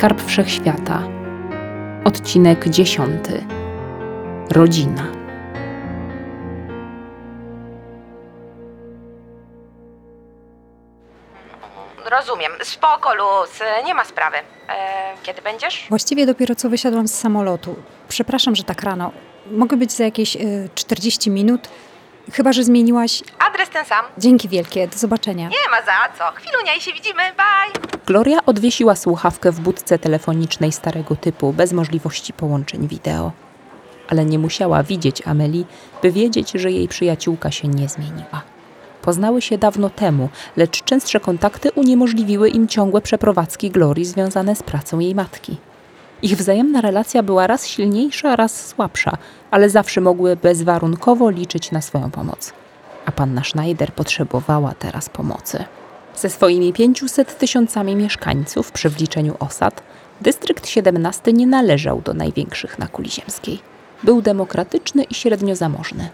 Skarb 0.00 0.22
Wszechświata. 0.26 1.02
Odcinek 2.04 2.68
dziesiąty. 2.68 3.46
Rodzina. 4.50 5.02
Rozumiem. 12.10 12.52
Spoko, 12.62 13.14
Luz. 13.14 13.60
Nie 13.86 13.94
ma 13.94 14.04
sprawy. 14.04 14.36
E, 14.68 15.14
kiedy 15.22 15.42
będziesz? 15.42 15.86
Właściwie 15.88 16.26
dopiero 16.26 16.54
co 16.54 16.70
wysiadłam 16.70 17.08
z 17.08 17.14
samolotu. 17.14 17.76
Przepraszam, 18.08 18.56
że 18.56 18.64
tak 18.64 18.82
rano. 18.82 19.12
Mogę 19.50 19.76
być 19.76 19.92
za 19.92 20.04
jakieś 20.04 20.36
y, 20.36 20.68
40 20.74 21.30
minut? 21.30 21.68
Chyba, 22.32 22.52
że 22.52 22.64
zmieniłaś. 22.64 23.22
Adres 23.38 23.68
ten 23.68 23.84
sam. 23.84 24.04
Dzięki 24.18 24.48
wielkie, 24.48 24.88
do 24.88 24.98
zobaczenia. 24.98 25.48
Nie 25.48 25.70
ma 25.70 25.82
za 25.86 26.18
co. 26.18 26.24
Chwilunia 26.34 26.74
i 26.74 26.80
się 26.80 26.92
widzimy. 26.92 27.22
Bye. 27.22 27.98
Gloria 28.06 28.38
odwiesiła 28.46 28.96
słuchawkę 28.96 29.52
w 29.52 29.60
budce 29.60 29.98
telefonicznej 29.98 30.72
starego 30.72 31.16
typu, 31.16 31.52
bez 31.52 31.72
możliwości 31.72 32.32
połączeń 32.32 32.88
wideo. 32.88 33.32
Ale 34.08 34.24
nie 34.24 34.38
musiała 34.38 34.82
widzieć 34.82 35.26
Amelii, 35.26 35.66
by 36.02 36.12
wiedzieć, 36.12 36.50
że 36.50 36.70
jej 36.70 36.88
przyjaciółka 36.88 37.50
się 37.50 37.68
nie 37.68 37.88
zmieniła. 37.88 38.42
Poznały 39.02 39.42
się 39.42 39.58
dawno 39.58 39.90
temu, 39.90 40.28
lecz 40.56 40.84
częstsze 40.84 41.20
kontakty 41.20 41.72
uniemożliwiły 41.72 42.48
im 42.48 42.68
ciągłe 42.68 43.00
przeprowadzki 43.00 43.70
Glorii 43.70 44.04
związane 44.04 44.56
z 44.56 44.62
pracą 44.62 44.98
jej 44.98 45.14
matki. 45.14 45.56
Ich 46.22 46.36
wzajemna 46.36 46.80
relacja 46.80 47.22
była 47.22 47.46
raz 47.46 47.66
silniejsza, 47.66 48.36
raz 48.36 48.66
słabsza, 48.66 49.16
ale 49.50 49.70
zawsze 49.70 50.00
mogły 50.00 50.36
bezwarunkowo 50.36 51.30
liczyć 51.30 51.70
na 51.70 51.80
swoją 51.80 52.10
pomoc. 52.10 52.52
A 53.06 53.12
panna 53.12 53.44
Schneider 53.44 53.92
potrzebowała 53.92 54.74
teraz 54.78 55.08
pomocy. 55.08 55.64
Ze 56.16 56.30
swoimi 56.30 56.72
500 56.72 57.38
tysiącami 57.38 57.96
mieszkańców 57.96 58.72
przy 58.72 58.88
wliczeniu 58.88 59.36
osad, 59.38 59.82
dystrykt 60.20 60.68
17 60.68 61.32
nie 61.32 61.46
należał 61.46 62.00
do 62.00 62.14
największych 62.14 62.78
na 62.78 62.88
kuli 62.88 63.10
ziemskiej. 63.10 63.58
Był 64.02 64.22
demokratyczny 64.22 65.02
i 65.02 65.14
średnio 65.14 65.56
zamożny. 65.56 66.10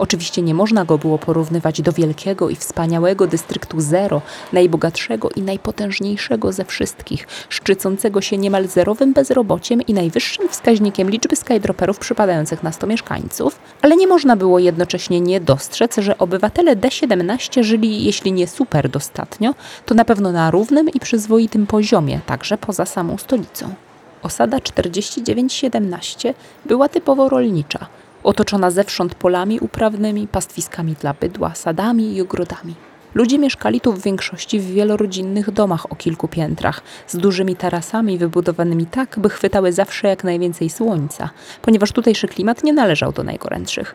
Oczywiście 0.00 0.42
nie 0.42 0.54
można 0.54 0.84
go 0.84 0.98
było 0.98 1.18
porównywać 1.18 1.82
do 1.82 1.92
wielkiego 1.92 2.50
i 2.50 2.56
wspaniałego 2.56 3.26
dystryktu 3.26 3.80
Zero, 3.80 4.22
najbogatszego 4.52 5.30
i 5.36 5.42
najpotężniejszego 5.42 6.52
ze 6.52 6.64
wszystkich, 6.64 7.26
szczycącego 7.48 8.20
się 8.20 8.38
niemal 8.38 8.68
zerowym 8.68 9.12
bezrobociem 9.12 9.82
i 9.82 9.94
najwyższym 9.94 10.48
wskaźnikiem 10.48 11.10
liczby 11.10 11.36
skydroperów 11.36 11.98
przypadających 11.98 12.62
na 12.62 12.72
100 12.72 12.86
mieszkańców, 12.86 13.58
ale 13.82 13.96
nie 13.96 14.06
można 14.06 14.36
było 14.36 14.58
jednocześnie 14.58 15.20
nie 15.20 15.40
dostrzec, 15.40 15.96
że 15.96 16.18
obywatele 16.18 16.76
D17 16.76 17.62
żyli, 17.62 18.04
jeśli 18.04 18.32
nie 18.32 18.46
super 18.46 18.88
dostatnio, 18.88 19.54
to 19.86 19.94
na 19.94 20.04
pewno 20.04 20.32
na 20.32 20.50
równym 20.50 20.88
i 20.88 21.00
przyzwoitym 21.00 21.66
poziomie, 21.66 22.20
także 22.26 22.58
poza 22.58 22.86
samą 22.86 23.18
stolicą. 23.18 23.74
Osada 24.22 24.60
4917 24.60 26.34
była 26.66 26.88
typowo 26.88 27.28
rolnicza, 27.28 27.86
otoczona 28.22 28.70
zewsząd 28.70 29.14
polami 29.14 29.60
uprawnymi, 29.60 30.28
pastwiskami 30.28 30.94
dla 31.00 31.14
bydła, 31.14 31.54
sadami 31.54 32.16
i 32.16 32.20
ogrodami. 32.20 32.74
Ludzie 33.14 33.38
mieszkali 33.38 33.80
tu 33.80 33.92
w 33.92 34.02
większości 34.02 34.60
w 34.60 34.66
wielorodzinnych 34.66 35.50
domach 35.50 35.92
o 35.92 35.96
kilku 35.96 36.28
piętrach, 36.28 36.82
z 37.06 37.16
dużymi 37.16 37.56
tarasami 37.56 38.18
wybudowanymi 38.18 38.86
tak, 38.86 39.18
by 39.18 39.30
chwytały 39.30 39.72
zawsze 39.72 40.08
jak 40.08 40.24
najwięcej 40.24 40.70
słońca, 40.70 41.30
ponieważ 41.62 41.92
tutejszy 41.92 42.28
klimat 42.28 42.64
nie 42.64 42.72
należał 42.72 43.12
do 43.12 43.22
najgorętszych. 43.22 43.94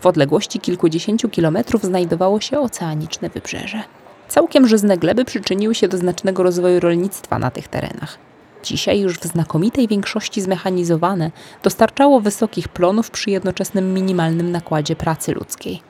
W 0.00 0.06
odległości 0.06 0.60
kilkudziesięciu 0.60 1.28
kilometrów 1.28 1.82
znajdowało 1.82 2.40
się 2.40 2.60
oceaniczne 2.60 3.28
wybrzeże. 3.28 3.82
Całkiem 4.28 4.68
żyzne 4.68 4.98
gleby 4.98 5.24
przyczyniły 5.24 5.74
się 5.74 5.88
do 5.88 5.98
znacznego 5.98 6.42
rozwoju 6.42 6.80
rolnictwa 6.80 7.38
na 7.38 7.50
tych 7.50 7.68
terenach. 7.68 8.18
Dzisiaj 8.62 9.00
już 9.00 9.18
w 9.18 9.24
znakomitej 9.24 9.88
większości 9.88 10.40
zmechanizowane, 10.40 11.30
dostarczało 11.62 12.20
wysokich 12.20 12.68
plonów 12.68 13.10
przy 13.10 13.30
jednoczesnym 13.30 13.94
minimalnym 13.94 14.52
nakładzie 14.52 14.96
pracy 14.96 15.32
ludzkiej. 15.32 15.82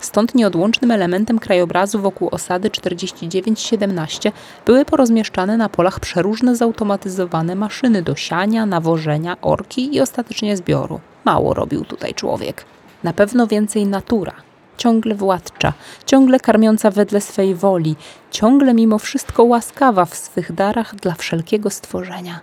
Stąd 0.00 0.34
nieodłącznym 0.34 0.90
elementem 0.90 1.38
krajobrazu 1.38 2.00
wokół 2.00 2.28
osady 2.32 2.70
4917 2.70 4.32
były 4.66 4.84
porozmieszczane 4.84 5.56
na 5.56 5.68
polach 5.68 6.00
przeróżne 6.00 6.56
zautomatyzowane 6.56 7.54
maszyny 7.54 8.02
do 8.02 8.14
siania, 8.16 8.66
nawożenia, 8.66 9.36
orki 9.42 9.96
i 9.96 10.00
ostatecznie 10.00 10.56
zbioru. 10.56 11.00
Mało 11.24 11.54
robił 11.54 11.84
tutaj 11.84 12.14
człowiek. 12.14 12.64
Na 13.02 13.12
pewno 13.12 13.46
więcej 13.46 13.86
natura, 13.86 14.32
ciągle 14.78 15.14
władcza, 15.14 15.72
ciągle 16.06 16.40
karmiąca 16.40 16.90
wedle 16.90 17.20
swej 17.20 17.54
woli, 17.54 17.96
ciągle 18.30 18.74
mimo 18.74 18.98
wszystko 18.98 19.44
łaskawa 19.44 20.04
w 20.04 20.14
swych 20.14 20.52
darach 20.52 20.94
dla 20.94 21.14
wszelkiego 21.14 21.70
stworzenia. 21.70 22.40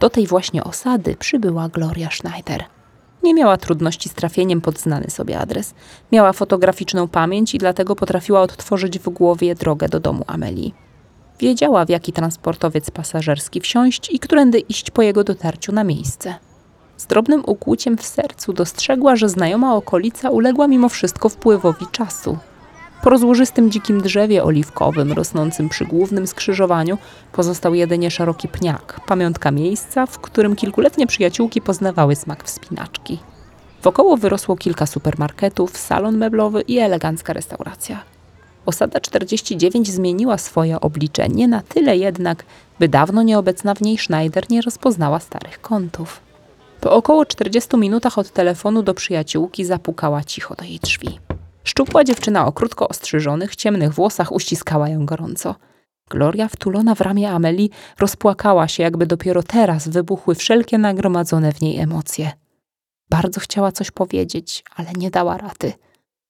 Do 0.00 0.10
tej 0.10 0.26
właśnie 0.26 0.64
osady 0.64 1.16
przybyła 1.16 1.68
Gloria 1.68 2.10
Schneider. 2.10 2.64
Nie 3.22 3.34
miała 3.34 3.56
trudności 3.56 4.08
z 4.08 4.14
trafieniem 4.14 4.60
pod 4.60 4.78
znany 4.78 5.10
sobie 5.10 5.38
adres. 5.38 5.74
Miała 6.12 6.32
fotograficzną 6.32 7.08
pamięć 7.08 7.54
i 7.54 7.58
dlatego 7.58 7.96
potrafiła 7.96 8.40
odtworzyć 8.40 8.98
w 8.98 9.08
głowie 9.08 9.54
drogę 9.54 9.88
do 9.88 10.00
domu 10.00 10.24
Amelii. 10.26 10.74
Wiedziała, 11.40 11.84
w 11.84 11.88
jaki 11.88 12.12
transportowiec 12.12 12.90
pasażerski 12.90 13.60
wsiąść 13.60 14.10
i 14.10 14.18
którędy 14.18 14.58
iść 14.58 14.90
po 14.90 15.02
jego 15.02 15.24
dotarciu 15.24 15.72
na 15.72 15.84
miejsce. 15.84 16.34
Z 16.98 17.06
drobnym 17.06 17.42
ukłuciem 17.46 17.96
w 17.96 18.06
sercu 18.06 18.52
dostrzegła, 18.52 19.16
że 19.16 19.28
znajoma 19.28 19.74
okolica 19.74 20.30
uległa 20.30 20.68
mimo 20.68 20.88
wszystko 20.88 21.28
wpływowi 21.28 21.86
czasu. 21.92 22.38
Po 23.02 23.10
rozłożystym 23.10 23.70
dzikim 23.70 24.00
drzewie 24.00 24.44
oliwkowym 24.44 25.12
rosnącym 25.12 25.68
przy 25.68 25.84
głównym 25.84 26.26
skrzyżowaniu 26.26 26.98
pozostał 27.32 27.74
jedynie 27.74 28.10
szeroki 28.10 28.48
pniak, 28.48 29.00
pamiątka 29.06 29.50
miejsca, 29.50 30.06
w 30.06 30.18
którym 30.18 30.56
kilkuletnie 30.56 31.06
przyjaciółki 31.06 31.60
poznawały 31.60 32.16
smak 32.16 32.44
wspinaczki. 32.44 33.18
Wokoło 33.82 34.16
wyrosło 34.16 34.56
kilka 34.56 34.86
supermarketów, 34.86 35.76
salon 35.76 36.16
meblowy 36.16 36.60
i 36.60 36.78
elegancka 36.78 37.32
restauracja. 37.32 38.02
Osada 38.66 39.00
49 39.00 39.92
zmieniła 39.92 40.38
swoje 40.38 40.80
oblicze, 40.80 41.28
nie 41.28 41.48
na 41.48 41.62
tyle 41.62 41.96
jednak, 41.96 42.44
by 42.78 42.88
dawno 42.88 43.22
nieobecna 43.22 43.74
w 43.74 43.80
niej 43.80 43.98
Schneider 43.98 44.50
nie 44.50 44.62
rozpoznała 44.62 45.20
starych 45.20 45.60
kątów. 45.60 46.27
Po 46.80 46.92
około 46.92 47.26
40 47.26 47.76
minutach 47.76 48.18
od 48.18 48.30
telefonu 48.30 48.82
do 48.82 48.94
przyjaciółki 48.94 49.64
zapukała 49.64 50.24
cicho 50.24 50.54
do 50.54 50.64
jej 50.64 50.78
drzwi. 50.78 51.18
Szczupła 51.64 52.04
dziewczyna 52.04 52.46
o 52.46 52.52
krótko 52.52 52.88
ostrzyżonych, 52.88 53.56
ciemnych 53.56 53.94
włosach 53.94 54.32
uściskała 54.32 54.88
ją 54.88 55.06
gorąco. 55.06 55.54
Gloria, 56.10 56.48
wtulona 56.48 56.94
w 56.94 57.00
ramię 57.00 57.30
Ameli, 57.30 57.70
rozpłakała 57.98 58.68
się, 58.68 58.82
jakby 58.82 59.06
dopiero 59.06 59.42
teraz 59.42 59.88
wybuchły 59.88 60.34
wszelkie 60.34 60.78
nagromadzone 60.78 61.52
w 61.52 61.60
niej 61.60 61.78
emocje. 61.78 62.32
Bardzo 63.10 63.40
chciała 63.40 63.72
coś 63.72 63.90
powiedzieć, 63.90 64.64
ale 64.76 64.88
nie 64.96 65.10
dała 65.10 65.38
rady. 65.38 65.72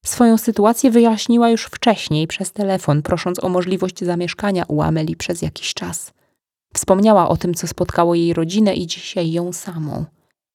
Swoją 0.04 0.38
sytuację 0.38 0.90
wyjaśniła 0.90 1.50
już 1.50 1.64
wcześniej 1.64 2.26
przez 2.26 2.52
telefon, 2.52 3.02
prosząc 3.02 3.44
o 3.44 3.48
możliwość 3.48 4.04
zamieszkania 4.04 4.64
u 4.68 4.82
Ameli 4.82 5.16
przez 5.16 5.42
jakiś 5.42 5.74
czas. 5.74 6.12
Wspomniała 6.74 7.28
o 7.28 7.36
tym, 7.36 7.54
co 7.54 7.66
spotkało 7.66 8.14
jej 8.14 8.34
rodzinę 8.34 8.74
i 8.74 8.86
dzisiaj 8.86 9.32
ją 9.32 9.52
samą. 9.52 10.04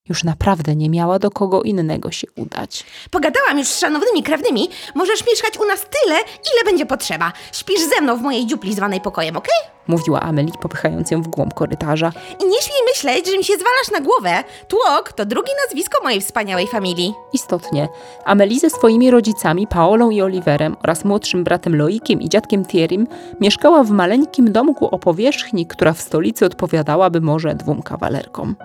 Już 0.09 0.23
naprawdę 0.23 0.75
nie 0.75 0.89
miała 0.89 1.19
do 1.19 1.31
kogo 1.31 1.61
innego 1.61 2.11
się 2.11 2.27
udać. 2.35 2.85
Pogadałam 3.11 3.59
już 3.59 3.67
z 3.67 3.79
szanownymi 3.79 4.23
krewnymi. 4.23 4.69
Możesz 4.95 5.27
mieszkać 5.27 5.57
u 5.57 5.65
nas 5.65 5.81
tyle, 5.81 6.15
ile 6.15 6.63
będzie 6.65 6.85
potrzeba. 6.85 7.31
Śpisz 7.51 7.81
ze 7.95 8.01
mną 8.01 8.17
w 8.17 8.21
mojej 8.21 8.45
dziupli 8.45 8.73
zwanej 8.73 9.01
pokojem, 9.01 9.37
okej? 9.37 9.55
Mówiła 9.87 10.21
Amelie, 10.21 10.53
popychając 10.61 11.11
ją 11.11 11.21
w 11.21 11.27
głąb 11.27 11.53
korytarza. 11.53 12.11
I 12.43 12.45
nie 12.47 12.61
śmiej 12.61 12.81
myśleć, 12.87 13.31
że 13.31 13.37
mi 13.37 13.43
się 13.43 13.53
zwalasz 13.53 13.91
na 13.91 14.01
głowę. 14.01 14.43
Tłok 14.67 15.13
to 15.13 15.25
drugie 15.25 15.51
nazwisko 15.67 16.03
mojej 16.03 16.21
wspaniałej 16.21 16.67
familii. 16.67 17.13
Istotnie, 17.33 17.89
Amelie 18.25 18.59
ze 18.59 18.69
swoimi 18.69 19.11
rodzicami, 19.11 19.67
Paolą 19.67 20.09
i 20.09 20.21
Oliverem 20.21 20.77
oraz 20.83 21.05
młodszym 21.05 21.43
bratem 21.43 21.75
Loikiem 21.75 22.21
i 22.21 22.29
dziadkiem 22.29 22.65
Thierrym 22.65 23.07
mieszkała 23.39 23.83
w 23.83 23.89
maleńkim 23.89 24.51
domku 24.51 24.87
o 24.87 24.99
powierzchni, 24.99 25.67
która 25.67 25.93
w 25.93 26.01
stolicy 26.01 26.45
odpowiadałaby 26.45 27.21
może 27.21 27.55
dwóm 27.55 27.81
kawalerkom. 27.81 28.55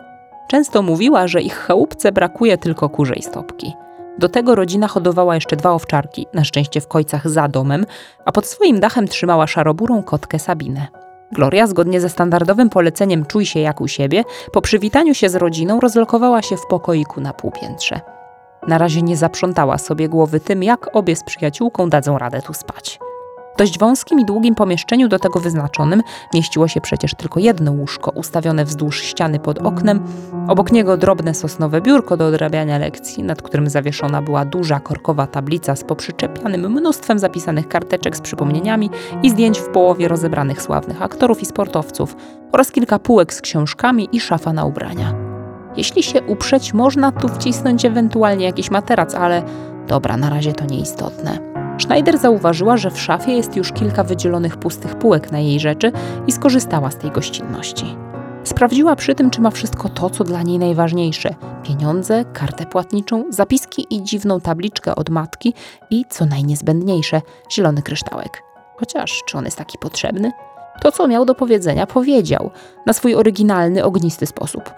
Często 0.49 0.83
mówiła, 0.83 1.29
że 1.29 1.43
ich 1.43 1.55
chałupce 1.55 2.13
brakuje 2.13 2.59
tylko 2.59 2.89
kurzej 2.89 3.23
stopki. 3.23 3.75
Do 4.19 4.29
tego 4.29 4.55
rodzina 4.55 4.89
hodowała 4.89 5.35
jeszcze 5.35 5.57
dwa 5.57 5.71
owczarki, 5.71 6.27
na 6.35 6.45
szczęście 6.45 6.81
w 6.81 6.89
kojcach 6.89 7.29
za 7.29 7.49
domem, 7.49 7.87
a 8.25 8.33
pod 8.33 8.47
swoim 8.47 8.81
dachem 8.81 9.09
trzymała 9.09 9.47
szaroburą 9.47 10.03
kotkę 10.03 10.39
Sabinę. 10.39 10.87
Gloria, 11.33 11.67
zgodnie 11.67 12.01
ze 12.01 12.09
standardowym 12.09 12.71
poleceniem 12.71 13.27
czuj 13.27 13.47
się 13.47 13.61
jak 13.61 13.81
u 13.81 13.89
siebie, 13.89 14.25
po 14.53 14.63
przywitaniu 14.63 15.15
się 15.15 15.29
z 15.29 15.35
rodziną 15.35 15.81
rozlokowała 15.81 16.43
się 16.43 16.57
w 16.57 16.67
pokoiku 16.67 17.21
na 17.21 17.33
półpiętrze. 17.33 18.01
Na 18.69 18.79
razie 18.79 19.03
nie 19.03 19.17
zaprzątała 19.17 19.79
sobie 19.79 20.09
głowy 20.09 20.41
tym, 20.41 20.63
jak 20.63 20.97
obie 20.97 21.17
z 21.17 21.25
przyjaciółką 21.25 21.89
dadzą 21.89 22.19
radę 22.19 22.43
tu 22.43 22.55
spać. 22.55 22.99
Dość 23.59 23.79
wąskim 23.79 24.21
i 24.21 24.25
długim 24.25 24.55
pomieszczeniu 24.55 25.09
do 25.09 25.19
tego 25.19 25.41
wyznaczonym 25.41 26.03
mieściło 26.35 26.69
się 26.69 26.81
przecież 26.81 27.15
tylko 27.15 27.41
jedno 27.41 27.73
łóżko 27.73 28.11
ustawione 28.11 28.65
wzdłuż 28.65 29.03
ściany 29.03 29.39
pod 29.39 29.59
oknem, 29.59 30.01
obok 30.49 30.73
niego 30.73 30.97
drobne 30.97 31.35
sosnowe 31.35 31.81
biurko 31.81 32.17
do 32.17 32.27
odrabiania 32.27 32.79
lekcji, 32.79 33.23
nad 33.23 33.43
którym 33.43 33.71
zawieszona 33.71 34.23
była 34.23 34.45
duża 34.45 34.81
korkowa 34.81 35.27
tablica 35.27 35.77
z 35.77 35.85
poprzyczepianym 35.85 36.73
mnóstwem 36.73 37.19
zapisanych 37.19 37.69
karteczek 37.69 38.17
z 38.17 38.21
przypomnieniami 38.21 38.91
i 39.23 39.31
zdjęć 39.31 39.59
w 39.59 39.69
połowie 39.69 40.09
rozebranych 40.09 40.63
sławnych 40.63 41.03
aktorów 41.03 41.43
i 41.43 41.47
sportowców 41.47 42.17
oraz 42.53 42.73
kilka 42.73 42.99
półek 42.99 43.35
z 43.35 43.41
książkami 43.41 44.09
i 44.13 44.21
szafa 44.21 44.53
na 44.53 44.65
ubrania. 44.65 45.15
Jeśli 45.77 46.03
się 46.03 46.23
uprzeć, 46.23 46.75
można 46.75 47.13
tu 47.13 47.29
wcisnąć 47.29 47.85
ewentualnie 47.85 48.45
jakiś 48.45 48.71
materac, 48.71 49.15
ale 49.15 49.43
dobra, 49.89 50.17
na 50.17 50.31
razie 50.31 50.53
to 50.53 50.65
nieistotne. 50.65 51.58
Schneider 51.79 52.19
zauważyła, 52.19 52.77
że 52.77 52.91
w 52.91 53.01
szafie 53.01 53.33
jest 53.33 53.57
już 53.57 53.73
kilka 53.73 54.05
wydzielonych 54.05 54.57
pustych 54.57 54.95
półek 54.95 55.33
na 55.33 55.39
jej 55.39 55.61
rzeczy 55.61 55.93
i 56.27 56.33
skorzystała 56.33 56.91
z 56.91 56.97
tej 56.97 57.11
gościnności. 57.11 57.97
Sprawdziła 58.45 58.97
przy 58.97 59.15
tym, 59.15 59.31
czy 59.31 59.41
ma 59.41 59.51
wszystko 59.51 59.89
to, 59.89 60.11
co 60.11 60.25
dla 60.25 60.43
niej 60.43 60.59
najważniejsze: 60.59 61.35
pieniądze, 61.63 62.25
kartę 62.33 62.67
płatniczą, 62.67 63.25
zapiski 63.31 63.87
i 63.91 64.03
dziwną 64.03 64.41
tabliczkę 64.41 64.95
od 64.95 65.11
matki 65.11 65.55
i, 65.91 66.05
co 66.09 66.27
najniezbędniejsze, 66.27 67.23
zielony 67.53 67.83
kryształek. 67.83 68.43
Chociaż, 68.77 69.23
czy 69.27 69.39
on 69.39 69.45
jest 69.45 69.59
taki 69.59 69.79
potrzebny? 69.79 70.33
To, 70.83 70.93
co 70.93 71.09
miał 71.09 71.25
do 71.25 71.35
powiedzenia, 71.35 71.87
powiedział 71.87 72.51
na 72.87 72.93
swój 72.93 73.15
oryginalny, 73.15 73.85
ognisty 73.85 74.27
sposób. 74.27 74.71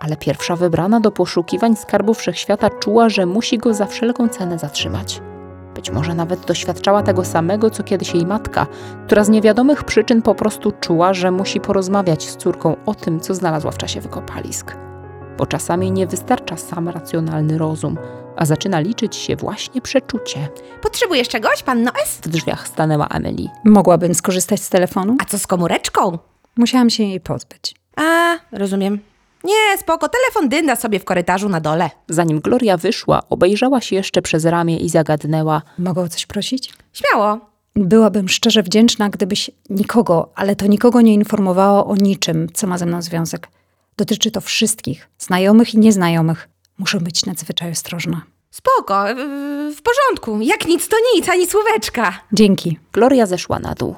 Ale 0.00 0.16
pierwsza 0.16 0.56
wybrana 0.56 1.00
do 1.00 1.10
poszukiwań 1.10 1.76
skarbu 1.76 2.14
wszechświata 2.14 2.70
czuła, 2.70 3.08
że 3.08 3.26
musi 3.26 3.58
go 3.58 3.74
za 3.74 3.86
wszelką 3.86 4.28
cenę 4.28 4.58
zatrzymać. 4.58 5.20
Być 5.78 5.90
może 5.90 6.14
nawet 6.14 6.46
doświadczała 6.46 7.02
tego 7.02 7.24
samego, 7.24 7.70
co 7.70 7.82
kiedyś 7.82 8.14
jej 8.14 8.26
matka, 8.26 8.66
która 9.06 9.24
z 9.24 9.28
niewiadomych 9.28 9.84
przyczyn 9.84 10.22
po 10.22 10.34
prostu 10.34 10.72
czuła, 10.72 11.14
że 11.14 11.30
musi 11.30 11.60
porozmawiać 11.60 12.28
z 12.28 12.36
córką 12.36 12.76
o 12.86 12.94
tym, 12.94 13.20
co 13.20 13.34
znalazła 13.34 13.70
w 13.70 13.78
czasie 13.78 14.00
wykopalisk. 14.00 14.76
Bo 15.36 15.46
czasami 15.46 15.92
nie 15.92 16.06
wystarcza 16.06 16.56
sam 16.56 16.88
racjonalny 16.88 17.58
rozum, 17.58 17.98
a 18.36 18.44
zaczyna 18.44 18.80
liczyć 18.80 19.16
się 19.16 19.36
właśnie 19.36 19.80
przeczucie. 19.80 20.48
Potrzebujesz 20.82 21.28
czegoś, 21.28 21.62
panno 21.62 21.90
S? 22.04 22.20
W 22.22 22.28
drzwiach 22.28 22.68
stanęła 22.68 23.06
Emily. 23.08 23.48
Mogłabym 23.64 24.14
skorzystać 24.14 24.62
z 24.62 24.70
telefonu? 24.70 25.16
A 25.22 25.24
co 25.24 25.38
z 25.38 25.46
komóreczką? 25.46 26.18
Musiałam 26.56 26.90
się 26.90 27.02
jej 27.02 27.20
pozbyć. 27.20 27.74
A, 27.96 28.36
rozumiem. 28.52 28.98
Nie, 29.44 29.78
spoko, 29.80 30.08
telefon 30.08 30.48
dynda 30.48 30.76
sobie 30.76 31.00
w 31.00 31.04
korytarzu 31.04 31.48
na 31.48 31.60
dole. 31.60 31.90
Zanim 32.08 32.40
Gloria 32.40 32.76
wyszła, 32.76 33.22
obejrzała 33.30 33.80
się 33.80 33.96
jeszcze 33.96 34.22
przez 34.22 34.44
ramię 34.44 34.76
i 34.76 34.88
zagadnęła: 34.88 35.62
Mogę 35.78 36.02
o 36.02 36.08
coś 36.08 36.26
prosić? 36.26 36.72
Śmiało. 36.92 37.38
Byłabym 37.76 38.28
szczerze 38.28 38.62
wdzięczna, 38.62 39.08
gdybyś 39.08 39.50
nikogo, 39.70 40.32
ale 40.34 40.56
to 40.56 40.66
nikogo 40.66 41.00
nie 41.00 41.14
informowała 41.14 41.86
o 41.86 41.96
niczym, 41.96 42.48
co 42.54 42.66
ma 42.66 42.78
ze 42.78 42.86
mną 42.86 43.02
związek. 43.02 43.48
Dotyczy 43.96 44.30
to 44.30 44.40
wszystkich, 44.40 45.08
znajomych 45.18 45.74
i 45.74 45.78
nieznajomych. 45.78 46.48
Muszę 46.78 47.00
być 47.00 47.26
nadzwyczaj 47.26 47.70
ostrożna. 47.72 48.22
Spoko, 48.50 49.04
w- 49.14 49.76
w 49.76 49.82
porządku. 49.82 50.40
Jak 50.42 50.66
nic 50.66 50.88
to 50.88 50.96
nic, 51.14 51.28
ani 51.28 51.46
słóweczka. 51.46 52.20
Dzięki. 52.32 52.78
Gloria 52.92 53.26
zeszła 53.26 53.58
na 53.58 53.74
dół. 53.74 53.94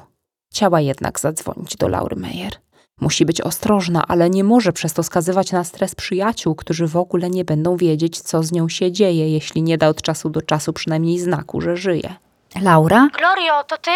Chciała 0.51 0.81
jednak 0.81 1.19
zadzwonić 1.19 1.75
do 1.77 1.87
Laury 1.87 2.15
Meyer. 2.15 2.51
Musi 3.01 3.25
być 3.25 3.41
ostrożna, 3.41 4.03
ale 4.07 4.29
nie 4.29 4.43
może 4.43 4.73
przez 4.73 4.93
to 4.93 5.03
skazywać 5.03 5.51
na 5.51 5.63
stres 5.63 5.95
przyjaciół, 5.95 6.55
którzy 6.55 6.87
w 6.87 6.97
ogóle 6.97 7.29
nie 7.29 7.45
będą 7.45 7.77
wiedzieć, 7.77 8.21
co 8.21 8.43
z 8.43 8.51
nią 8.51 8.69
się 8.69 8.91
dzieje, 8.91 9.29
jeśli 9.29 9.61
nie 9.63 9.77
da 9.77 9.87
od 9.87 10.01
czasu 10.01 10.29
do 10.29 10.41
czasu 10.41 10.73
przynajmniej 10.73 11.19
znaku, 11.19 11.61
że 11.61 11.77
żyje. 11.77 12.15
Laura? 12.61 13.07
Glorio, 13.17 13.63
to 13.63 13.77
ty? 13.77 13.91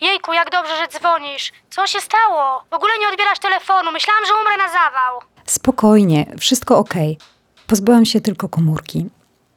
Jejku, 0.00 0.32
jak 0.32 0.50
dobrze, 0.50 0.76
że 0.76 0.98
dzwonisz. 0.98 1.52
Co 1.70 1.86
się 1.86 2.00
stało? 2.00 2.62
W 2.70 2.74
ogóle 2.74 2.92
nie 3.00 3.08
odbierasz 3.08 3.38
telefonu. 3.38 3.92
Myślałam, 3.92 4.24
że 4.26 4.32
umrę 4.40 4.56
na 4.56 4.68
zawał. 4.68 5.20
Spokojnie, 5.46 6.26
wszystko 6.38 6.78
okej. 6.78 7.18
Pozbyłam 7.66 8.04
się 8.04 8.20
tylko 8.20 8.48
komórki. 8.48 9.06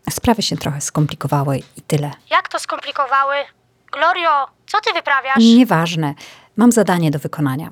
Sprawy 0.10 0.42
się 0.42 0.58
trochę 0.58 0.82
skomplikowały 0.82 1.58
i 1.78 1.82
tyle. 1.82 2.12
Jak 2.32 2.50
to 2.50 2.60
skomplikowały? 2.60 3.36
Glorio, 3.92 4.48
co 4.68 4.82
ty 4.82 4.94
wyprawiasz? 4.94 5.38
Nieważne. 5.38 6.14
Mam 6.58 6.72
zadanie 6.72 7.12
do 7.12 7.20
wykonania. 7.20 7.70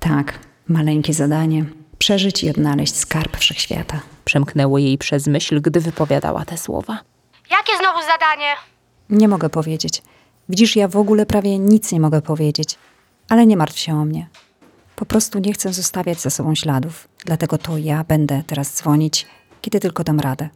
Tak, 0.00 0.38
maleńkie 0.68 1.14
zadanie. 1.14 1.64
Przeżyć 1.98 2.44
i 2.44 2.50
odnaleźć 2.50 2.96
skarb 2.96 3.36
wszechświata. 3.36 4.00
Przemknęło 4.24 4.78
jej 4.78 4.98
przez 4.98 5.26
myśl, 5.26 5.60
gdy 5.60 5.80
wypowiadała 5.80 6.44
te 6.44 6.58
słowa. 6.58 6.98
Jakie 7.50 7.72
znowu 7.78 7.98
zadanie? 8.00 8.54
Nie 9.10 9.28
mogę 9.28 9.48
powiedzieć. 9.48 10.02
Widzisz, 10.48 10.76
ja 10.76 10.88
w 10.88 10.96
ogóle 10.96 11.26
prawie 11.26 11.58
nic 11.58 11.92
nie 11.92 12.00
mogę 12.00 12.22
powiedzieć. 12.22 12.78
Ale 13.28 13.46
nie 13.46 13.56
martw 13.56 13.78
się 13.78 13.94
o 13.94 14.04
mnie. 14.04 14.28
Po 14.96 15.06
prostu 15.06 15.38
nie 15.38 15.52
chcę 15.52 15.72
zostawiać 15.72 16.20
za 16.20 16.30
sobą 16.30 16.54
śladów. 16.54 17.08
Dlatego 17.24 17.58
to 17.58 17.78
ja 17.78 18.04
będę 18.04 18.42
teraz 18.46 18.74
dzwonić, 18.74 19.26
kiedy 19.60 19.80
tylko 19.80 20.04
dam 20.04 20.20
radę. 20.20 20.48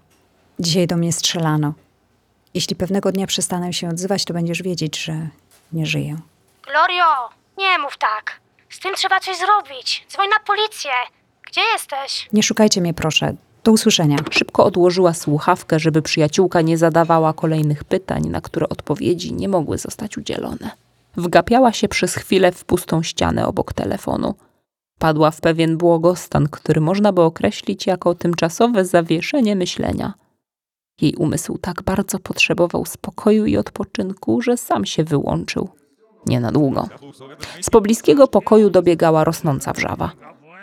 Dzisiaj 0.60 0.86
do 0.86 0.96
mnie 0.96 1.12
strzelano. 1.12 1.74
Jeśli 2.54 2.76
pewnego 2.76 3.12
dnia 3.12 3.26
przestanę 3.26 3.72
się 3.72 3.88
odzywać, 3.88 4.24
to 4.24 4.34
będziesz 4.34 4.62
wiedzieć, 4.62 5.04
że 5.04 5.28
nie 5.72 5.86
żyję. 5.86 6.16
Glorio, 6.62 7.28
nie 7.58 7.78
mów 7.78 7.98
tak. 7.98 8.41
Z 8.72 8.78
tym 8.78 8.94
trzeba 8.94 9.20
coś 9.20 9.36
zrobić. 9.36 10.06
Dzwoń 10.12 10.28
na 10.28 10.44
policję. 10.46 10.90
Gdzie 11.48 11.60
jesteś? 11.72 12.28
Nie 12.32 12.42
szukajcie 12.42 12.80
mnie, 12.80 12.94
proszę. 12.94 13.34
Do 13.64 13.72
usłyszenia. 13.72 14.16
Szybko 14.30 14.64
odłożyła 14.64 15.14
słuchawkę, 15.14 15.80
żeby 15.80 16.02
przyjaciółka 16.02 16.60
nie 16.60 16.78
zadawała 16.78 17.32
kolejnych 17.32 17.84
pytań, 17.84 18.22
na 18.28 18.40
które 18.40 18.68
odpowiedzi 18.68 19.32
nie 19.32 19.48
mogły 19.48 19.78
zostać 19.78 20.18
udzielone. 20.18 20.70
Wgapiała 21.16 21.72
się 21.72 21.88
przez 21.88 22.14
chwilę 22.14 22.52
w 22.52 22.64
pustą 22.64 23.02
ścianę 23.02 23.46
obok 23.46 23.72
telefonu. 23.72 24.34
Padła 24.98 25.30
w 25.30 25.40
pewien 25.40 25.76
błogostan, 25.76 26.48
który 26.48 26.80
można 26.80 27.12
by 27.12 27.22
określić 27.22 27.86
jako 27.86 28.14
tymczasowe 28.14 28.84
zawieszenie 28.84 29.56
myślenia. 29.56 30.14
Jej 31.00 31.14
umysł 31.14 31.58
tak 31.58 31.82
bardzo 31.82 32.18
potrzebował 32.18 32.84
spokoju 32.84 33.46
i 33.46 33.56
odpoczynku, 33.56 34.42
że 34.42 34.56
sam 34.56 34.84
się 34.84 35.04
wyłączył. 35.04 35.81
Nie 36.26 36.40
na 36.40 36.52
długo. 36.52 36.88
Z 37.60 37.70
pobliskiego 37.70 38.28
pokoju 38.28 38.70
dobiegała 38.70 39.24
rosnąca 39.24 39.72
wrzawa. 39.72 40.10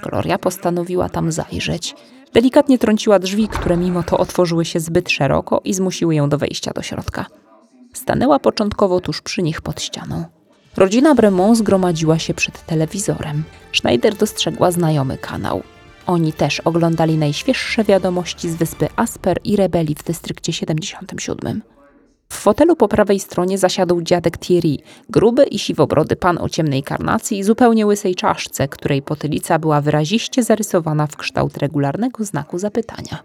Gloria 0.03 0.37
postanowiła 0.37 1.09
tam 1.09 1.31
zajrzeć. 1.31 1.95
Delikatnie 2.33 2.77
trąciła 2.77 3.19
drzwi, 3.19 3.47
które 3.47 3.77
mimo 3.77 4.03
to 4.03 4.17
otworzyły 4.17 4.65
się 4.65 4.79
zbyt 4.79 5.09
szeroko 5.09 5.61
i 5.63 5.73
zmusiły 5.73 6.15
ją 6.15 6.29
do 6.29 6.37
wejścia 6.37 6.71
do 6.73 6.81
środka. 6.81 7.25
Stanęła 7.93 8.39
początkowo 8.39 8.99
tuż 8.99 9.21
przy 9.21 9.41
nich 9.41 9.61
pod 9.61 9.81
ścianą. 9.81 10.25
Rodzina 10.77 11.15
Bremont 11.15 11.57
zgromadziła 11.57 12.19
się 12.19 12.33
przed 12.33 12.65
telewizorem. 12.65 13.43
Schneider 13.73 14.15
dostrzegła 14.15 14.71
znajomy 14.71 15.17
kanał. 15.17 15.61
Oni 16.07 16.33
też 16.33 16.59
oglądali 16.59 17.17
najświeższe 17.17 17.83
wiadomości 17.83 18.49
z 18.49 18.55
wyspy 18.55 18.87
Asper 18.95 19.39
i 19.43 19.55
rebelii 19.55 19.95
w 19.95 20.03
dystrykcie 20.03 20.53
77. 20.53 21.61
W 22.31 22.41
fotelu 22.41 22.75
po 22.75 22.87
prawej 22.87 23.19
stronie 23.19 23.57
zasiadł 23.57 24.01
dziadek 24.01 24.37
Thierry, 24.37 24.77
gruby 25.09 25.43
i 25.43 25.59
siwobrody 25.59 26.15
pan 26.15 26.37
o 26.37 26.49
ciemnej 26.49 26.83
karnacji 26.83 27.39
i 27.39 27.43
zupełnie 27.43 27.85
łysej 27.85 28.15
czaszce, 28.15 28.67
której 28.67 29.01
potylica 29.01 29.59
była 29.59 29.81
wyraziście 29.81 30.43
zarysowana 30.43 31.07
w 31.07 31.17
kształt 31.17 31.57
regularnego 31.57 32.23
znaku 32.23 32.57
zapytania. 32.57 33.23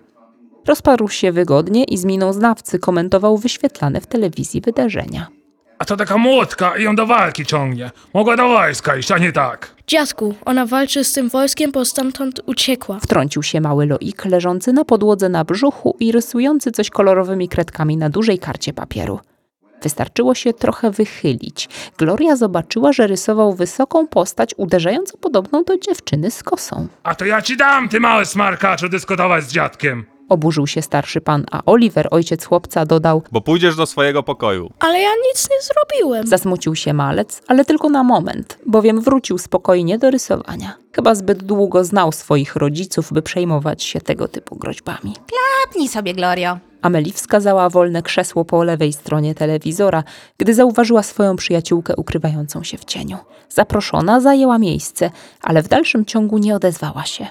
Rozparł 0.66 1.08
się 1.08 1.32
wygodnie 1.32 1.84
i 1.84 1.98
z 1.98 2.04
miną 2.04 2.32
znawcy 2.32 2.78
komentował 2.78 3.38
wyświetlane 3.38 4.00
w 4.00 4.06
telewizji 4.06 4.60
wydarzenia. 4.60 5.43
A 5.84 5.86
to 5.86 5.96
taka 5.96 6.18
młotka 6.18 6.76
i 6.76 6.82
ją 6.82 6.96
do 6.96 7.06
walki 7.06 7.46
ciągnie. 7.46 7.90
Mogła 8.14 8.36
do 8.36 8.48
wojska 8.48 8.96
iść, 8.96 9.12
a 9.12 9.18
nie 9.18 9.32
tak. 9.32 9.74
Dziadku, 9.86 10.34
ona 10.44 10.66
walczy 10.66 11.04
z 11.04 11.12
tym 11.12 11.28
wojskiem, 11.28 11.72
bo 11.72 11.84
stamtąd 11.84 12.40
uciekła. 12.46 12.98
Wtrącił 13.00 13.42
się 13.42 13.60
mały 13.60 13.86
Loik 13.86 14.24
leżący 14.24 14.72
na 14.72 14.84
podłodze 14.84 15.28
na 15.28 15.44
brzuchu 15.44 15.96
i 16.00 16.12
rysujący 16.12 16.72
coś 16.72 16.90
kolorowymi 16.90 17.48
kredkami 17.48 17.96
na 17.96 18.10
dużej 18.10 18.38
karcie 18.38 18.72
papieru. 18.72 19.20
Wystarczyło 19.82 20.34
się 20.34 20.52
trochę 20.52 20.90
wychylić. 20.90 21.68
Gloria 21.98 22.36
zobaczyła, 22.36 22.92
że 22.92 23.06
rysował 23.06 23.54
wysoką 23.54 24.06
postać 24.06 24.54
uderzająco 24.56 25.18
podobną 25.18 25.64
do 25.64 25.78
dziewczyny 25.78 26.30
z 26.30 26.42
kosą. 26.42 26.88
A 27.02 27.14
to 27.14 27.24
ja 27.24 27.42
ci 27.42 27.56
dam, 27.56 27.88
ty 27.88 28.00
mały 28.00 28.26
smarkaczu, 28.26 28.88
dyskutować 28.88 29.44
z 29.44 29.52
dziadkiem. 29.52 30.13
Oburzył 30.28 30.66
się 30.66 30.82
starszy 30.82 31.20
pan, 31.20 31.44
a 31.50 31.62
Oliver, 31.66 32.08
ojciec 32.10 32.44
chłopca, 32.44 32.86
dodał: 32.86 33.22
bo 33.32 33.40
pójdziesz 33.40 33.76
do 33.76 33.86
swojego 33.86 34.22
pokoju. 34.22 34.70
Ale 34.80 35.00
ja 35.00 35.10
nic 35.28 35.48
nie 35.50 35.56
zrobiłem. 35.62 36.26
Zasmucił 36.26 36.74
się 36.74 36.92
malec, 36.92 37.42
ale 37.46 37.64
tylko 37.64 37.88
na 37.88 38.04
moment, 38.04 38.58
bowiem 38.66 39.00
wrócił 39.00 39.38
spokojnie 39.38 39.98
do 39.98 40.10
rysowania. 40.10 40.76
Chyba 40.92 41.14
zbyt 41.14 41.42
długo 41.42 41.84
znał 41.84 42.12
swoich 42.12 42.56
rodziców, 42.56 43.12
by 43.12 43.22
przejmować 43.22 43.82
się 43.82 44.00
tego 44.00 44.28
typu 44.28 44.56
groźbami. 44.56 45.14
Tapnij 45.64 45.88
sobie, 45.88 46.14
Glorio. 46.14 46.58
Ameli 46.82 47.12
wskazała 47.12 47.70
wolne 47.70 48.02
krzesło 48.02 48.44
po 48.44 48.64
lewej 48.64 48.92
stronie 48.92 49.34
telewizora, 49.34 50.04
gdy 50.38 50.54
zauważyła 50.54 51.02
swoją 51.02 51.36
przyjaciółkę 51.36 51.96
ukrywającą 51.96 52.62
się 52.62 52.78
w 52.78 52.84
cieniu. 52.84 53.16
Zaproszona 53.48 54.20
zajęła 54.20 54.58
miejsce, 54.58 55.10
ale 55.42 55.62
w 55.62 55.68
dalszym 55.68 56.04
ciągu 56.04 56.38
nie 56.38 56.56
odezwała 56.56 57.04
się. 57.04 57.26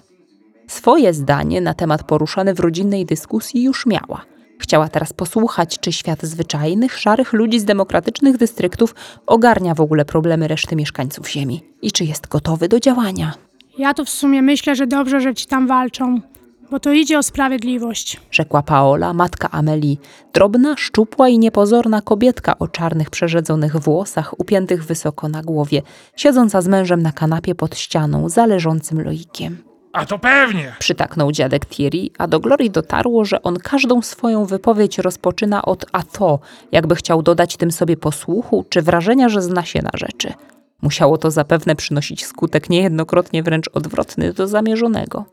Swoje 0.84 1.14
zdanie 1.14 1.62
na 1.62 1.74
temat 1.74 2.04
poruszany 2.04 2.54
w 2.54 2.60
rodzinnej 2.60 3.06
dyskusji 3.06 3.64
już 3.64 3.86
miała. 3.86 4.22
Chciała 4.60 4.88
teraz 4.90 5.14
posłuchać, 5.14 5.80
czy 5.80 5.92
świat 5.92 6.24
zwyczajnych, 6.24 7.00
szarych 7.00 7.34
ludzi 7.34 7.60
z 7.60 7.66
demokratycznych 7.66 8.38
dystryktów 8.38 8.96
ogarnia 9.26 9.76
w 9.76 9.82
ogóle 9.82 10.06
problemy 10.06 10.48
reszty 10.48 10.76
mieszkańców 10.76 11.30
Ziemi 11.30 11.64
i 11.82 11.92
czy 11.92 12.06
jest 12.06 12.28
gotowy 12.28 12.68
do 12.68 12.80
działania. 12.80 13.34
Ja 13.78 13.94
to 13.94 14.06
w 14.06 14.10
sumie 14.10 14.42
myślę, 14.42 14.76
że 14.76 14.88
dobrze, 14.88 15.22
że 15.22 15.34
ci 15.34 15.48
tam 15.48 15.68
walczą, 15.68 16.22
bo 16.72 16.80
to 16.80 16.92
idzie 16.92 17.20
o 17.20 17.24
sprawiedliwość. 17.24 18.22
Rzekła 18.32 18.62
Paola, 18.62 19.14
matka 19.14 19.52
Amelii, 19.52 20.00
drobna, 20.34 20.78
szczupła 20.78 21.30
i 21.30 21.40
niepozorna 21.40 22.02
kobietka 22.02 22.60
o 22.60 22.68
czarnych, 22.68 23.10
przerzedzonych 23.10 23.78
włosach, 23.78 24.40
upiętych 24.40 24.86
wysoko 24.86 25.30
na 25.30 25.42
głowie, 25.42 25.82
siedząca 26.16 26.62
z 26.62 26.68
mężem 26.68 27.02
na 27.02 27.12
kanapie 27.12 27.56
pod 27.56 27.78
ścianą, 27.78 28.30
zależącym 28.30 29.02
loikiem. 29.02 29.73
A 29.94 30.06
to 30.06 30.20
pewnie. 30.20 30.76
Przytaknął 30.80 31.32
dziadek 31.32 31.66
Thierry, 31.66 32.10
a 32.18 32.28
do 32.28 32.40
Glorii 32.40 32.70
dotarło, 32.70 33.26
że 33.26 33.42
on 33.42 33.58
każdą 33.58 34.02
swoją 34.02 34.46
wypowiedź 34.46 34.98
rozpoczyna 34.98 35.62
od 35.62 35.86
a 35.92 36.04
to, 36.04 36.40
jakby 36.72 36.96
chciał 36.96 37.22
dodać 37.22 37.58
tym 37.58 37.72
sobie 37.72 37.98
posłuchu 37.98 38.66
czy 38.70 38.82
wrażenia, 38.82 39.30
że 39.30 39.42
zna 39.42 39.66
się 39.66 39.82
na 39.82 39.92
rzeczy. 39.94 40.34
Musiało 40.82 41.18
to 41.18 41.32
zapewne 41.32 41.76
przynosić 41.76 42.26
skutek 42.26 42.70
niejednokrotnie 42.70 43.44
wręcz 43.44 43.70
odwrotny 43.74 44.34
do 44.34 44.48
zamierzonego. 44.48 45.26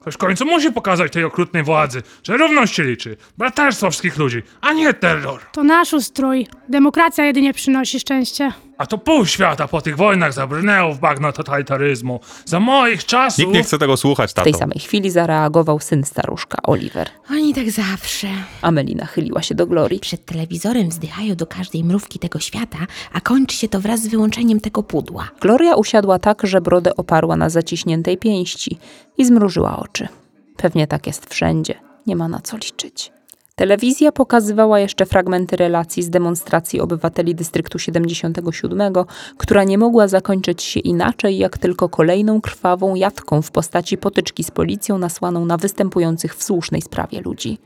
Ktoś 0.00 0.14
w 0.14 0.18
końcu 0.18 0.44
musi 0.46 0.72
pokazać 0.72 1.12
tej 1.12 1.24
okrutnej 1.24 1.62
władzy, 1.62 2.02
że 2.22 2.36
równość 2.36 2.74
się 2.74 2.82
liczy, 2.82 3.16
braterstwo 3.38 3.90
wszystkich 3.90 4.16
ludzi, 4.16 4.42
a 4.60 4.72
nie 4.72 4.94
terror. 4.94 5.40
To 5.52 5.64
nasz 5.64 5.92
ustrój. 5.92 6.46
Demokracja 6.68 7.24
jedynie 7.24 7.54
przynosi 7.54 8.00
szczęście. 8.00 8.52
A 8.78 8.86
to 8.86 8.98
pół 8.98 9.26
świata 9.26 9.68
po 9.68 9.80
tych 9.80 9.96
wojnach 9.96 10.32
zabrnęło 10.32 10.92
w 10.94 10.98
bagno 10.98 11.32
totalitaryzmu. 11.32 12.20
Za 12.44 12.60
moich 12.60 13.04
czasów... 13.04 13.38
Nikt 13.38 13.52
nie 13.52 13.62
chce 13.62 13.78
tego 13.78 13.96
słuchać, 13.96 14.30
W 14.30 14.34
tato. 14.34 14.44
tej 14.44 14.54
samej 14.54 14.78
chwili 14.78 15.10
zareagował 15.10 15.80
syn 15.80 16.04
staruszka, 16.04 16.58
Oliver. 16.62 17.08
Oni 17.30 17.54
tak 17.54 17.70
zawsze. 17.70 18.28
Amelie 18.62 18.94
nachyliła 18.94 19.42
się 19.42 19.54
do 19.54 19.66
Glorii. 19.66 20.00
Przed 20.00 20.24
telewizorem 20.24 20.88
wzdychają 20.88 21.34
do 21.34 21.46
każdej 21.46 21.84
mrówki 21.84 22.18
tego 22.18 22.38
świata, 22.38 22.78
a 23.12 23.20
kończy 23.20 23.56
się 23.56 23.68
to 23.68 23.80
wraz 23.80 24.02
z 24.02 24.06
wyłączeniem 24.08 24.60
tego 24.60 24.82
pudła. 24.82 25.28
Gloria 25.40 25.74
usiadła 25.74 26.18
tak, 26.18 26.42
że 26.46 26.60
brodę 26.60 26.96
oparła 26.96 27.36
na 27.36 27.50
zaciśniętej 27.50 28.18
pięści 28.18 28.78
i 29.18 29.24
zmrużyła 29.24 29.76
oczy. 29.78 30.08
Pewnie 30.56 30.86
tak 30.86 31.06
jest 31.06 31.34
wszędzie, 31.34 31.74
nie 32.06 32.16
ma 32.16 32.28
na 32.28 32.40
co 32.40 32.56
liczyć. 32.56 33.12
Telewizja 33.58 34.12
pokazywała 34.12 34.80
jeszcze 34.80 35.06
fragmenty 35.06 35.56
relacji 35.56 36.02
z 36.02 36.10
demonstracji 36.10 36.80
obywateli 36.80 37.34
dystryktu 37.34 37.78
77, 37.78 38.92
która 39.36 39.64
nie 39.64 39.78
mogła 39.78 40.08
zakończyć 40.08 40.62
się 40.62 40.80
inaczej, 40.80 41.38
jak 41.38 41.58
tylko 41.58 41.88
kolejną 41.88 42.40
krwawą 42.40 42.94
jatką 42.94 43.42
w 43.42 43.50
postaci 43.50 43.98
potyczki 43.98 44.44
z 44.44 44.50
policją 44.50 44.98
nasłaną 44.98 45.44
na 45.44 45.56
występujących 45.56 46.36
w 46.36 46.42
słusznej 46.42 46.82
sprawie 46.82 47.20
ludzi. 47.20 47.58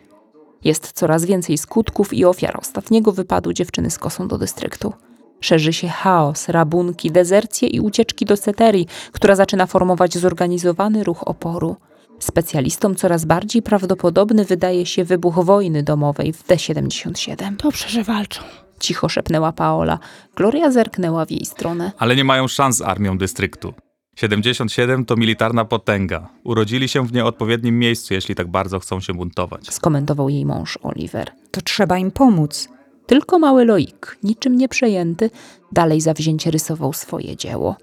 Jest 0.64 0.92
coraz 0.92 1.24
więcej 1.24 1.58
skutków 1.58 2.14
i 2.14 2.24
ofiar 2.24 2.58
ostatniego 2.60 3.12
wypadu 3.12 3.52
dziewczyny 3.52 3.90
z 3.90 3.98
kosą 3.98 4.28
do 4.28 4.38
dystryktu. 4.38 4.92
Szerzy 5.40 5.72
się 5.72 5.88
chaos, 5.88 6.48
rabunki, 6.48 7.10
dezercje 7.10 7.68
i 7.68 7.80
ucieczki 7.80 8.24
do 8.24 8.36
Seterii, 8.36 8.86
która 9.12 9.36
zaczyna 9.36 9.66
formować 9.66 10.18
zorganizowany 10.18 11.04
ruch 11.04 11.28
oporu. 11.28 11.76
Specjalistom 12.22 12.94
coraz 12.94 13.24
bardziej 13.24 13.62
prawdopodobny 13.62 14.44
wydaje 14.44 14.86
się 14.86 15.04
wybuch 15.04 15.44
wojny 15.44 15.82
domowej 15.82 16.32
w 16.32 16.46
D77. 16.46 17.56
Dobrze, 17.56 17.88
że 17.88 18.04
walczą. 18.04 18.42
Cicho 18.80 19.08
szepnęła 19.08 19.52
Paola. 19.52 19.98
Gloria 20.36 20.70
zerknęła 20.70 21.26
w 21.26 21.30
jej 21.30 21.44
stronę. 21.44 21.92
Ale 21.98 22.16
nie 22.16 22.24
mają 22.24 22.48
szans 22.48 22.76
z 22.76 22.82
armią 22.82 23.18
dystryktu. 23.18 23.74
77 24.16 25.04
to 25.04 25.16
militarna 25.16 25.64
potęga. 25.64 26.28
Urodzili 26.44 26.88
się 26.88 27.06
w 27.06 27.12
nieodpowiednim 27.12 27.78
miejscu, 27.78 28.14
jeśli 28.14 28.34
tak 28.34 28.50
bardzo 28.50 28.78
chcą 28.78 29.00
się 29.00 29.14
buntować. 29.14 29.74
Skomentował 29.74 30.28
jej 30.28 30.46
mąż 30.46 30.78
Oliver. 30.82 31.30
To 31.50 31.60
trzeba 31.60 31.98
im 31.98 32.10
pomóc. 32.10 32.68
Tylko 33.06 33.38
mały 33.38 33.64
Loik, 33.64 34.18
niczym 34.22 34.56
nie 34.56 34.68
przejęty, 34.68 35.30
dalej 35.72 36.00
zawzięcie 36.00 36.50
rysował 36.50 36.92
swoje 36.92 37.36
dzieło. 37.36 37.76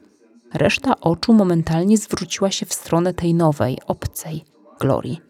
Reszta 0.54 1.00
oczu 1.02 1.34
momentalnie 1.34 1.98
zwróciła 1.98 2.52
się 2.52 2.66
w 2.66 2.74
stronę 2.74 3.14
tej 3.14 3.34
nowej, 3.34 3.78
obcej, 3.88 4.44
Glorii. 4.80 5.22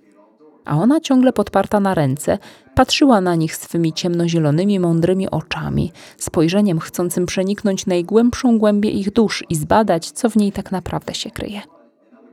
A 0.66 0.78
ona 0.78 1.00
ciągle 1.00 1.34
podparta 1.34 1.80
na 1.80 1.96
ręce, 1.96 2.38
patrzyła 2.76 3.22
na 3.22 3.36
nich 3.36 3.56
swymi 3.56 3.94
ciemnozielonymi, 3.94 4.80
mądrymi 4.80 5.30
oczami, 5.30 5.92
spojrzeniem 6.18 6.80
chcącym 6.80 7.26
przeniknąć 7.26 7.86
najgłębszą 7.86 8.58
głębię 8.60 8.90
ich 8.90 9.12
dusz 9.12 9.44
i 9.50 9.56
zbadać, 9.56 10.12
co 10.12 10.30
w 10.30 10.36
niej 10.36 10.52
tak 10.52 10.72
naprawdę 10.72 11.14
się 11.14 11.32
kryje. 11.32 11.62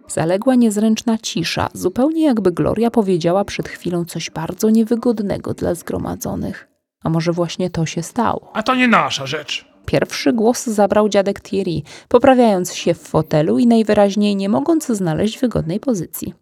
Zaległa 0.08 0.54
niezręczna 0.54 1.18
cisza, 1.18 1.68
zupełnie 1.72 2.24
jakby 2.24 2.52
Gloria 2.52 2.90
powiedziała 2.90 3.44
przed 3.44 3.68
chwilą 3.68 4.04
coś 4.04 4.30
bardzo 4.30 4.70
niewygodnego 4.70 5.54
dla 5.54 5.74
zgromadzonych. 5.74 6.68
A 7.02 7.10
może 7.10 7.32
właśnie 7.32 7.70
to 7.70 7.86
się 7.86 8.02
stało? 8.02 8.50
A 8.54 8.62
to 8.62 8.74
nie 8.74 8.88
nasza 8.88 9.26
rzecz. 9.26 9.75
Pierwszy 9.86 10.32
głos 10.32 10.66
zabrał 10.66 11.08
dziadek 11.08 11.40
Thierry, 11.40 11.82
poprawiając 12.08 12.74
się 12.74 12.94
w 12.94 13.00
fotelu 13.00 13.58
i 13.58 13.66
najwyraźniej 13.66 14.36
nie 14.36 14.48
mogąc 14.48 14.86
znaleźć 14.86 15.38
wygodnej 15.38 15.80
pozycji. 15.80 16.34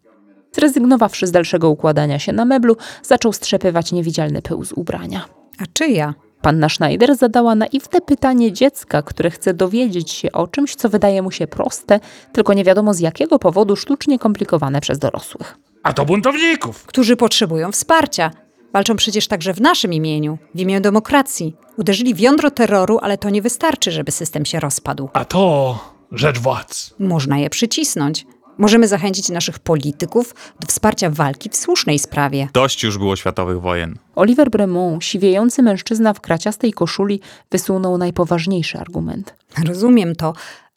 Zrezygnowawszy 0.51 1.27
z 1.27 1.31
dalszego 1.31 1.69
układania 1.69 2.19
się 2.19 2.33
na 2.33 2.45
meblu, 2.45 2.77
zaczął 3.03 3.33
strzepywać 3.33 3.91
niewidzialny 3.91 4.41
pył 4.41 4.65
z 4.65 4.71
ubrania. 4.71 5.25
A 5.59 5.63
czyja? 5.73 6.13
Panna 6.41 6.69
Schneider 6.69 7.15
zadała 7.15 7.55
naiwne 7.55 8.01
pytanie 8.01 8.51
dziecka, 8.51 9.01
które 9.01 9.31
chce 9.31 9.53
dowiedzieć 9.53 10.11
się 10.11 10.31
o 10.31 10.47
czymś, 10.47 10.75
co 10.75 10.89
wydaje 10.89 11.21
mu 11.21 11.31
się 11.31 11.47
proste, 11.47 11.99
tylko 12.31 12.53
nie 12.53 12.63
wiadomo 12.63 12.93
z 12.93 12.99
jakiego 12.99 13.39
powodu 13.39 13.75
sztucznie 13.75 14.19
komplikowane 14.19 14.81
przez 14.81 14.99
dorosłych. 14.99 15.57
A 15.83 15.93
to 15.93 16.05
buntowników. 16.05 16.85
Którzy 16.85 17.15
potrzebują 17.15 17.71
wsparcia. 17.71 18.31
Walczą 18.75 18.95
przecież 18.95 19.27
także 19.27 19.53
w 19.53 19.61
naszym 19.61 19.93
imieniu, 19.93 20.37
w 20.55 20.59
imię 20.59 20.81
demokracji. 20.81 21.55
Uderzyli 21.77 22.13
w 22.13 22.19
jądro 22.19 22.51
terroru, 22.51 22.99
ale 23.01 23.17
to 23.17 23.29
nie 23.29 23.41
wystarczy, 23.41 23.91
żeby 23.91 24.11
system 24.11 24.45
się 24.45 24.59
rozpadł. 24.59 25.09
A 25.13 25.25
to 25.25 25.79
rzecz 26.11 26.39
władz. 26.39 26.93
Można 26.99 27.37
je 27.37 27.49
przycisnąć. 27.49 28.25
Możemy 28.57 28.87
zachęcić 28.87 29.29
naszych 29.29 29.59
polityków 29.59 30.35
do 30.59 30.67
wsparcia 30.67 31.09
walki 31.09 31.49
w 31.49 31.55
słusznej 31.55 31.99
sprawie. 31.99 32.47
Dość 32.53 32.83
już 32.83 32.97
było 32.97 33.15
światowych 33.15 33.61
wojen. 33.61 33.97
Oliver 34.15 34.49
Bremont, 34.49 35.03
siwiejący 35.03 35.63
mężczyzna 35.63 36.13
w 36.13 36.21
kraciastej 36.21 36.73
koszuli, 36.73 37.19
wysunął 37.51 37.97
najpoważniejszy 37.97 38.79
argument. 38.79 39.35
Rozumiem 39.67 40.15
to. 40.15 40.33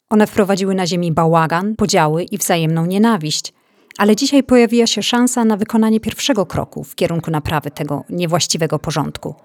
One 0.09 0.27
wprowadziły 0.27 0.75
na 0.75 0.87
ziemi 0.87 1.11
bałagan, 1.11 1.75
podziały 1.75 2.23
i 2.23 2.37
wzajemną 2.37 2.85
nienawiść. 2.85 3.53
Ale 3.99 4.15
dzisiaj 4.15 4.43
pojawiła 4.43 4.87
się 4.87 5.03
szansa 5.03 5.45
na 5.45 5.57
wykonanie 5.57 5.99
pierwszego 5.99 6.45
kroku 6.45 6.83
w 6.83 6.95
kierunku 6.95 7.31
naprawy 7.31 7.71
tego 7.71 8.03
niewłaściwego 8.09 8.79
porządku. 8.79 9.35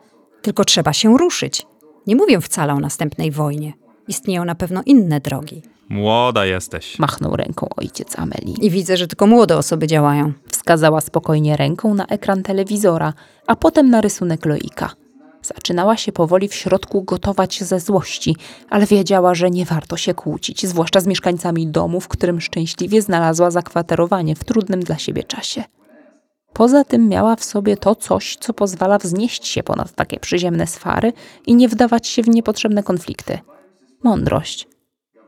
Tylko 0.43 0.65
trzeba 0.65 0.93
się 0.93 1.19
ruszyć. 1.19 1.67
Nie 2.07 2.17
mówię 2.17 2.41
wcale 2.41 2.73
o 2.73 2.81
następnej 2.81 3.31
wojnie. 3.31 3.73
Istnieją 4.09 4.45
na 4.45 4.55
pewno 4.55 4.83
inne 4.87 5.21
drogi. 5.21 5.63
Młoda 5.89 6.47
jesteś. 6.47 6.99
Machnął 6.99 7.37
ręką 7.37 7.69
ojciec 7.77 8.19
Amelii. 8.19 8.67
I 8.67 8.71
widzę, 8.71 8.97
że 8.97 9.07
tylko 9.07 9.27
młode 9.27 9.57
osoby 9.57 9.87
działają. 9.87 10.33
Wskazała 10.51 11.01
spokojnie 11.01 11.57
ręką 11.57 11.95
na 11.95 12.07
ekran 12.07 12.43
telewizora, 12.43 13.13
a 13.47 13.57
potem 13.57 13.91
na 13.91 14.01
rysunek 14.01 14.47
Loika. 14.47 14.91
Zaczynała 15.45 15.97
się 15.97 16.13
powoli 16.13 16.49
w 16.49 16.55
środku 16.55 17.03
gotować 17.03 17.65
ze 17.65 17.81
złości, 17.81 18.37
ale 18.71 18.87
wiedziała, 18.87 19.35
że 19.35 19.51
nie 19.51 19.65
warto 19.65 19.97
się 19.97 20.15
kłócić, 20.15 20.67
zwłaszcza 20.67 21.01
z 21.01 21.07
mieszkańcami 21.07 21.67
domu, 21.67 22.01
w 22.01 22.09
którym 22.09 22.41
szczęśliwie 22.41 23.03
znalazła 23.03 23.51
zakwaterowanie 23.51 24.37
w 24.37 24.45
trudnym 24.45 24.81
dla 24.81 24.99
siebie 24.99 25.25
czasie. 25.25 25.65
Poza 26.53 26.85
tym 26.85 27.09
miała 27.09 27.37
w 27.37 27.45
sobie 27.45 27.77
to 27.77 27.95
coś, 27.95 28.37
co 28.41 28.55
pozwala 28.55 28.99
wznieść 28.99 29.47
się 29.47 29.63
ponad 29.63 29.93
takie 29.93 30.21
przyziemne 30.21 30.67
sfary 30.67 31.13
i 31.47 31.55
nie 31.55 31.69
wdawać 31.69 32.09
się 32.09 32.23
w 32.23 32.29
niepotrzebne 32.29 32.83
konflikty. 32.83 33.39
Mądrość. 34.03 34.69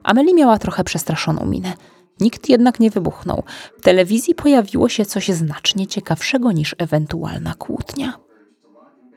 Amelie 0.03 0.35
miała 0.35 0.59
trochę 0.59 0.85
przestraszoną 0.85 1.47
minę. 1.47 1.73
Nikt 2.21 2.49
jednak 2.49 2.81
nie 2.81 2.91
wybuchnął. 2.91 3.43
W 3.79 3.83
telewizji 3.83 4.35
pojawiło 4.35 4.89
się 4.89 5.05
coś 5.05 5.29
znacznie 5.29 5.87
ciekawszego 5.87 6.53
niż 6.53 6.75
ewentualna 6.79 7.55
kłótnia. 7.55 8.26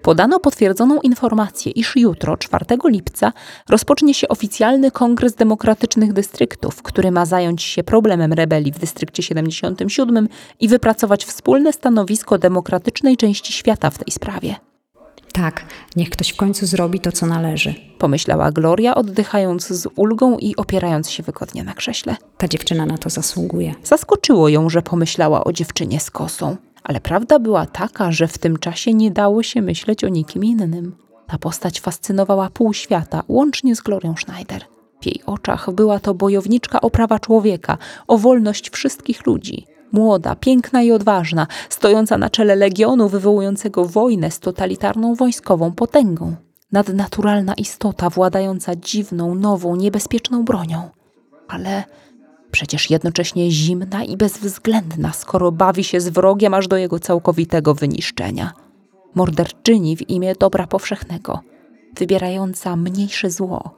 Podano 0.02 0.40
potwierdzoną 0.40 1.02
informację, 1.02 1.72
iż 1.72 1.96
jutro, 1.96 2.38
4 2.38 2.66
lipca, 2.86 3.34
rozpocznie 3.70 4.14
się 4.14 4.28
oficjalny 4.28 4.92
Kongres 4.92 5.36
Demokratycznych 5.36 6.14
Dystryktów, 6.14 6.82
który 6.82 7.12
ma 7.12 7.26
zająć 7.26 7.64
się 7.64 7.84
problemem 7.84 8.34
rebelii 8.34 8.72
w 8.72 8.80
Dystrykcie 8.80 9.24
77 9.24 10.30
i 10.60 10.68
wypracować 10.68 11.26
wspólne 11.26 11.74
stanowisko 11.74 12.38
demokratycznej 12.38 13.18
części 13.18 13.54
świata 13.54 13.90
w 13.90 13.98
tej 13.98 14.14
sprawie. 14.14 14.56
Tak, 15.34 15.66
niech 15.96 16.10
ktoś 16.10 16.30
w 16.30 16.36
końcu 16.36 16.66
zrobi 16.66 17.00
to, 17.00 17.12
co 17.12 17.26
należy. 17.26 17.76
Pomyślała 17.98 18.52
Gloria, 18.52 18.96
oddychając 18.96 19.68
z 19.68 19.88
ulgą 19.96 20.38
i 20.38 20.56
opierając 20.56 21.10
się 21.10 21.24
wygodnie 21.24 21.64
na 21.64 21.74
krześle. 21.74 22.16
Ta 22.38 22.48
dziewczyna 22.48 22.86
na 22.86 22.98
to 22.98 23.10
zasługuje. 23.10 23.76
Zaskoczyło 23.84 24.50
ją, 24.50 24.70
że 24.70 24.82
pomyślała 24.82 25.44
o 25.44 25.54
dziewczynie 25.54 26.00
z 26.00 26.12
kosą. 26.12 26.58
Ale 26.84 27.02
prawda 27.02 27.40
była 27.40 27.66
taka, 27.66 28.12
że 28.12 28.28
w 28.28 28.38
tym 28.38 28.58
czasie 28.58 28.94
nie 28.94 29.12
dało 29.12 29.44
się 29.44 29.62
myśleć 29.62 30.04
o 30.04 30.08
nikim 30.08 30.44
innym. 30.44 30.96
Ta 31.28 31.38
postać 31.38 31.80
fascynowała 31.80 32.50
pół 32.50 32.74
świata, 32.74 33.24
łącznie 33.28 33.76
z 33.76 33.82
Glorią 33.82 34.16
Schneider. 34.16 34.66
W 35.02 35.06
jej 35.06 35.22
oczach 35.26 35.72
była 35.72 36.00
to 36.00 36.14
bojowniczka 36.14 36.82
o 36.82 36.90
prawa 36.90 37.20
człowieka, 37.20 37.78
o 38.08 38.18
wolność 38.18 38.70
wszystkich 38.70 39.26
ludzi. 39.26 39.66
Młoda, 39.92 40.36
piękna 40.36 40.82
i 40.82 40.92
odważna, 40.92 41.48
stojąca 41.70 42.18
na 42.18 42.30
czele 42.30 42.56
legionu 42.56 43.10
wywołującego 43.10 43.86
wojnę 43.86 44.32
z 44.32 44.40
totalitarną 44.40 45.16
wojskową 45.16 45.72
potęgą. 45.72 46.36
Nadnaturalna 46.72 47.54
istota 47.54 48.10
władająca 48.10 48.76
dziwną, 48.76 49.36
nową, 49.36 49.76
niebezpieczną 49.76 50.46
bronią. 50.46 50.90
Ale 51.48 51.84
przecież 52.52 52.90
jednocześnie 52.90 53.52
zimna 53.52 54.04
i 54.04 54.18
bezwzględna, 54.18 55.14
skoro 55.14 55.52
bawi 55.52 55.84
się 55.84 56.02
z 56.02 56.10
wrogiem 56.10 56.54
aż 56.54 56.68
do 56.68 56.78
jego 56.78 57.00
całkowitego 57.00 57.74
wyniszczenia. 57.74 58.54
Morderczyni 59.16 59.98
w 59.98 60.10
imię 60.10 60.34
dobra 60.40 60.68
powszechnego, 60.68 61.40
wybierająca 61.98 62.76
mniejsze 62.76 63.32
zło. 63.32 63.76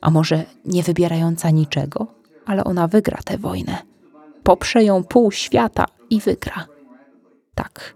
A 0.00 0.10
może 0.10 0.44
nie 0.64 0.82
wybierająca 0.82 1.50
niczego, 1.50 2.06
ale 2.46 2.64
ona 2.64 2.88
wygra 2.88 3.18
tę 3.24 3.38
wojnę. 3.38 3.78
Poprze 4.42 4.84
ją 4.84 5.04
pół 5.04 5.32
świata 5.32 5.86
i 6.10 6.20
wygra. 6.20 6.66
Tak, 7.54 7.94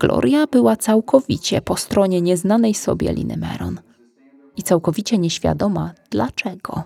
Gloria 0.00 0.46
była 0.46 0.76
całkowicie 0.76 1.60
po 1.60 1.76
stronie 1.76 2.20
nieznanej 2.20 2.74
sobie 2.74 3.12
Liny 3.12 3.36
Meron. 3.36 3.80
I 4.56 4.62
całkowicie 4.62 5.18
nieświadoma 5.18 5.94
dlaczego. 6.10 6.82